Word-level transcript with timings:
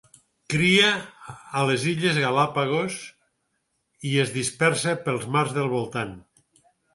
Cria 0.51 0.87
a 1.59 1.65
les 1.71 1.85
illes 1.91 2.17
Galápagos 2.23 2.95
i 4.13 4.15
es 4.25 4.33
dispersa 4.39 4.95
pels 5.05 5.29
mars 5.37 5.55
del 5.61 5.71
voltant. 5.77 6.17